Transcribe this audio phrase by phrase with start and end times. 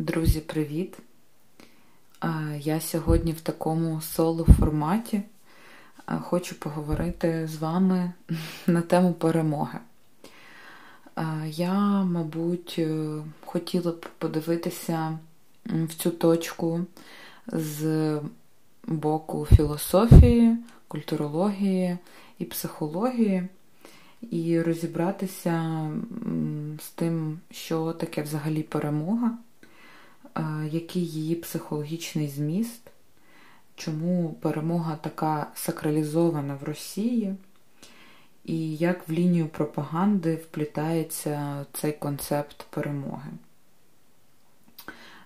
[0.00, 0.98] Друзі, привіт!
[2.58, 5.22] Я сьогодні в такому соло-форматі
[6.20, 8.12] хочу поговорити з вами
[8.66, 9.78] на тему перемоги.
[11.46, 11.74] Я,
[12.04, 15.18] мабуть, е, хотіла б подивитися
[15.64, 16.80] в цю точку
[17.46, 18.20] з
[18.86, 20.56] боку філософії,
[20.88, 21.98] культурології
[22.38, 23.48] і психології,
[24.30, 25.86] і розібратися
[26.82, 29.38] з тим, що таке взагалі перемога
[30.70, 32.82] який її психологічний зміст,
[33.74, 37.34] чому перемога така сакралізована в Росії,
[38.44, 43.30] і як в лінію пропаганди вплітається цей концепт перемоги.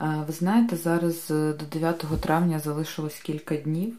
[0.00, 3.96] Ви знаєте, зараз до 9 травня залишилось кілька днів,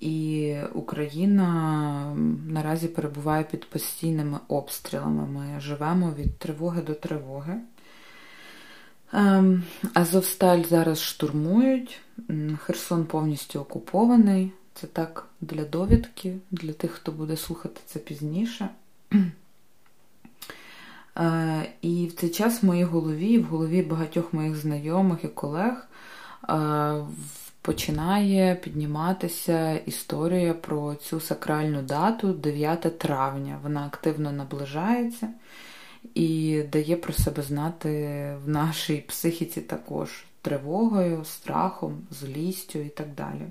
[0.00, 2.16] і Україна
[2.48, 5.26] наразі перебуває під постійними обстрілами.
[5.26, 7.60] Ми живемо від тривоги до тривоги.
[9.12, 9.62] Ем,
[9.94, 12.00] Азовсталь зараз штурмують.
[12.58, 14.52] Херсон повністю окупований.
[14.74, 18.68] Це так для довідки, для тих, хто буде слухати це пізніше.
[21.16, 25.88] Е, і в цей час в моїй голові, в голові багатьох моїх знайомих і колег
[26.48, 26.94] е,
[27.62, 33.58] починає підніматися історія про цю сакральну дату 9 травня.
[33.62, 35.28] Вона активно наближається
[36.14, 37.88] і дає про себе знати
[38.44, 43.46] в нашій психіці також тривогою, страхом, злістю і так далі.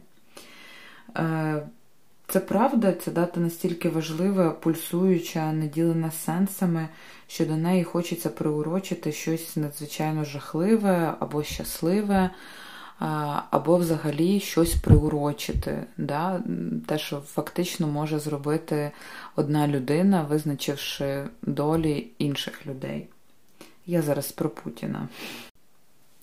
[1.18, 1.68] Е,
[2.28, 6.88] це правда, ця дата настільки важлива, пульсуюча, наділена сенсами,
[7.28, 12.30] що до неї хочеться приурочити щось надзвичайно жахливе або щасливе
[13.50, 15.84] або взагалі щось приурочити.
[15.98, 16.44] Да?
[16.88, 18.92] Те, що фактично може зробити
[19.36, 23.08] одна людина, визначивши долі інших людей.
[23.86, 25.08] Я зараз про Путіна.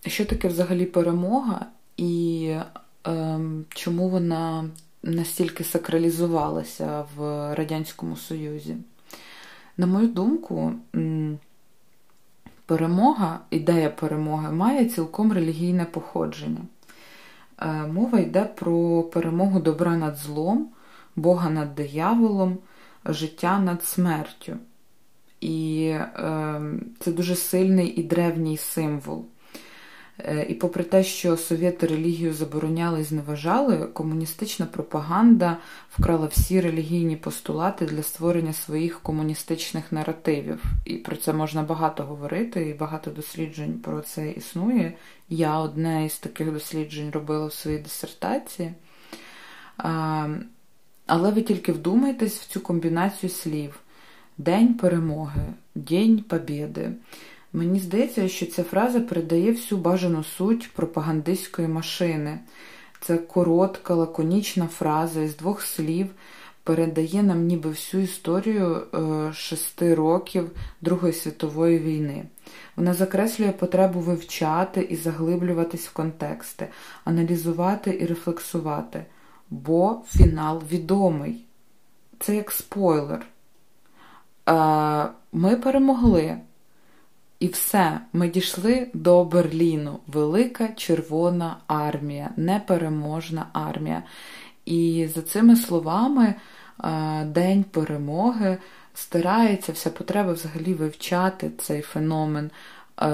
[0.06, 1.66] Що таке взагалі перемога
[1.96, 2.54] і
[3.06, 4.70] е, чому вона
[5.02, 7.20] настільки сакралізувалася в
[7.54, 8.76] Радянському Союзі?
[9.76, 10.72] На мою думку,
[12.66, 16.60] Перемога, ідея перемоги має цілком релігійне походження.
[17.58, 20.68] Е, мова йде про перемогу добра над злом,
[21.16, 22.58] Бога над дияволом,
[23.04, 24.56] життя над смертю.
[25.40, 26.60] І е,
[27.00, 29.24] це дуже сильний і древній символ.
[30.18, 35.56] Е, і попри те, що совєти релігію забороняли і зневажали, комуністична пропаганда
[35.90, 40.64] вкрала всі релігійні постулати для створення своїх комуністичних наративів.
[40.84, 44.92] І про це можна багато говорити, і багато досліджень про це існує.
[45.28, 48.74] Я одне із таких досліджень робила в своїй дисертації.
[51.06, 53.80] Але ви тільки вдумайтесь в цю комбінацію слів:
[54.38, 55.42] День перемоги,
[55.74, 56.92] День Побєди.
[57.52, 62.38] Мені здається, що ця фраза передає всю бажану суть пропагандистської машини.
[63.00, 66.06] Це коротка, лаконічна фраза із двох слів
[66.66, 72.24] передає нам ніби всю історію е, шести років Другої світової війни.
[72.76, 76.68] Вона закреслює потребу вивчати і заглиблюватись в контексти,
[77.04, 79.04] аналізувати і рефлексувати.
[79.50, 81.44] Бо фінал відомий.
[82.20, 83.26] Це як спойлер.
[84.48, 86.38] Е, ми перемогли.
[87.38, 89.98] І все, ми дійшли до Берліну.
[90.06, 94.02] Велика Червона армія, непереможна армія.
[94.64, 96.34] І за цими словами,
[97.24, 98.58] День перемоги
[98.94, 102.50] старається вся потреба взагалі вивчати цей феномен,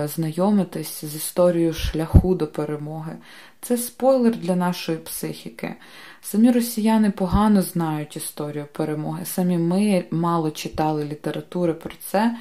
[0.05, 3.17] знайомитись з історією шляху до перемоги.
[3.61, 5.75] Це спойлер для нашої психіки.
[6.21, 9.25] Самі росіяни погано знають історію перемоги.
[9.25, 12.37] Самі ми мало читали літератури про це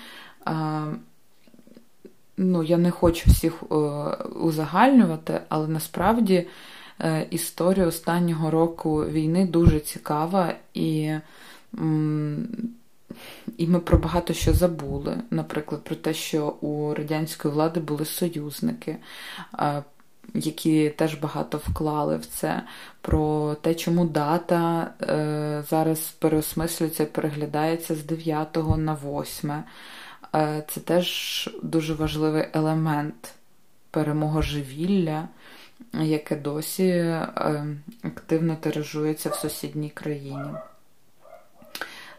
[2.41, 3.75] ну, я не хочу всіх е,
[4.25, 6.47] узагальнювати, але насправді
[7.00, 11.13] е, історія останнього року війни дуже цікава, і
[13.57, 15.18] і ми про багато що забули.
[15.31, 18.97] Наприклад, про те, що у радянської влади були союзники.
[19.59, 19.84] Е,
[20.34, 22.64] які теж багато вклали в це,
[23.02, 29.53] про те, чому дата е, зараз переосмислюється і переглядається з 9 на 8.
[30.35, 33.33] Е, це теж дуже важливий елемент
[33.91, 35.28] перемогоживілля,
[35.93, 37.28] яке досі е,
[38.03, 40.49] активно тиражується в сусідній країні.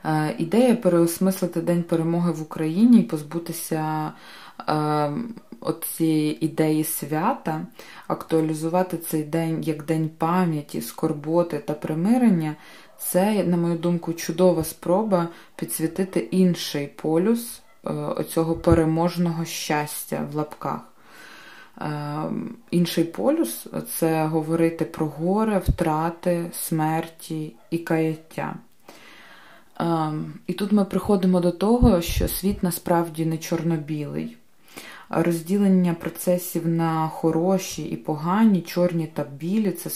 [0.05, 4.13] Е, ідея переосмислити День перемоги в Україні і позбутися
[5.81, 7.67] цієї ідеї свята,
[8.07, 12.57] актуалізувати цей день як день пам'яті, скорботи та примирення,
[12.99, 17.62] це, на мою думку, чудова спроба підсвітити інший полюс
[18.17, 20.81] оцього переможного щастя в лапках.
[22.71, 23.67] Інший полюс
[23.99, 28.55] це говорити про горе, втрати, смерті і каяття.
[30.47, 34.37] І тут ми приходимо до того, що світ насправді не чорно-білий.
[35.15, 39.91] Розділення процесів на хороші і погані, чорні та білі це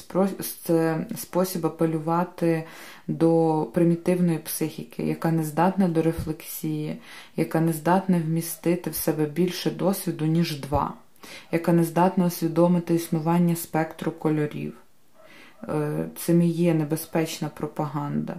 [1.16, 2.64] спосіб апелювати
[3.08, 6.98] до примітивної психіки, яка не здатна до рефлексії,
[7.36, 10.94] яка не здатна вмістити в себе більше досвіду, ніж два,
[11.52, 14.74] яка не здатна усвідомити існування спектру кольорів.
[15.68, 18.34] Е, цим і є небезпечна пропаганда.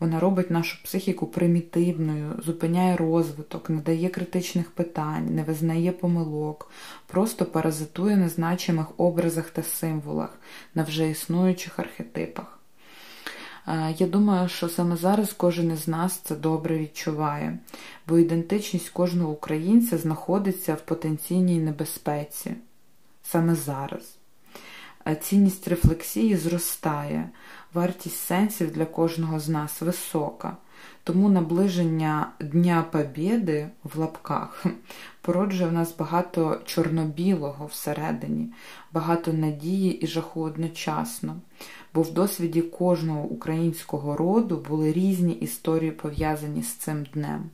[0.00, 6.70] Вона робить нашу психіку примітивною, зупиняє розвиток, не дає критичних питань, не визнає помилок,
[7.06, 10.38] просто паразитує на значимих образах та символах,
[10.74, 12.58] на вже існуючих архетипах.
[13.68, 17.58] Е, я думаю, що саме зараз кожен із нас це добре відчуває,
[18.08, 22.54] бо ідентичність кожного українця знаходиться в потенційній небезпеці
[23.22, 24.19] саме зараз.
[25.20, 27.28] Цінність рефлексії зростає,
[27.74, 30.56] вартість сенсів для кожного з нас висока.
[31.04, 34.66] Тому наближення Дня Побєди в лапках
[35.22, 38.48] породжує в нас багато чорно-білого всередині,
[38.92, 41.36] багато надії і жаху одночасно,
[41.94, 47.50] бо в досвіді кожного українського роду були різні історії пов'язані з цим днем.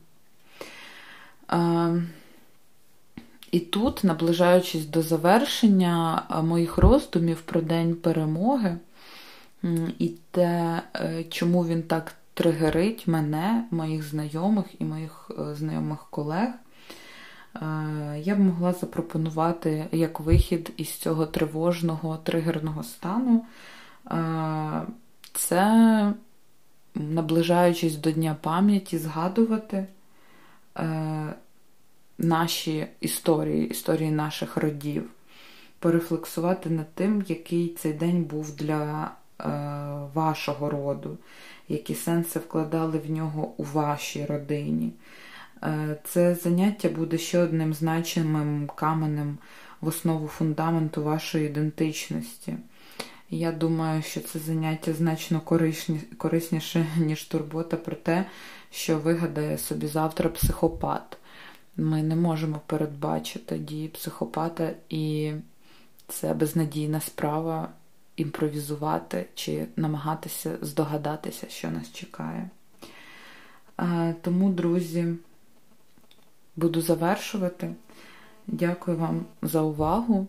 [3.51, 8.77] І тут, наближаючись до завершення моїх роздумів про День перемоги,
[9.99, 16.49] і те, е, чому він так тригерить мене, моїх знайомих і моїх е, знайомих колег,
[16.49, 17.59] е,
[18.19, 23.45] я б могла запропонувати як вихід із цього тривожного тригерного стану.
[25.33, 26.13] Це,
[26.95, 29.87] наближаючись до Дня пам'яті, згадувати
[32.17, 35.09] наші історії, історії наших родів,
[35.79, 39.45] порефлексувати над тим, який цей день був для е,
[40.13, 41.17] вашого роду,
[41.67, 44.93] які сенси вкладали в нього у вашій родині.
[45.63, 49.37] Е, Це заняття буде ще одним значимим каменем
[49.81, 52.53] в основу фундаменту вашої ідентичності.
[53.29, 55.41] Я думаю, що це заняття значно
[56.17, 58.25] корисніше, ніж турбота про те,
[58.71, 61.17] що вигадає собі завтра психопат.
[61.77, 65.33] Ми не можемо передбачити дії психопата, і
[66.07, 67.69] це безнадійна справа
[68.15, 72.49] імпровізувати чи намагатися здогадатися, що нас чекає.
[74.21, 75.15] Тому, друзі,
[76.55, 77.75] буду завершувати.
[78.47, 80.27] Дякую вам за увагу.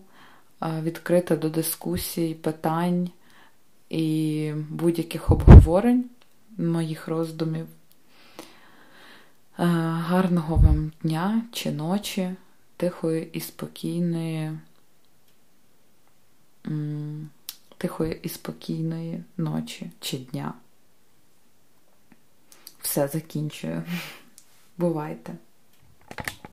[0.83, 3.11] Відкрита до дискусій, питань
[3.91, 6.05] і будь-яких обговорень
[6.59, 7.67] моїх роздумів.
[9.61, 12.35] Е, гарного вам дня чи ночі,
[12.77, 14.59] тихої і спокійної,
[17.79, 20.55] тихої і спокійної ночі чи дня.
[22.81, 23.83] Все закінчую.
[24.79, 25.35] Бувайте!